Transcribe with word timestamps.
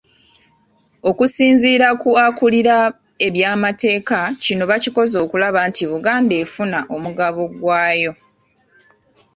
Okusinziira 1.09 1.87
ku 2.01 2.09
akulira 2.25 2.77
ebyamateeka 3.27 4.19
kino 4.43 4.63
bakikoze 4.71 5.15
okulaba 5.25 5.59
nti 5.69 5.83
Buganda 5.91 6.33
efuna 6.43 6.79
omugabo 6.95 7.41
gwayo. 7.61 8.11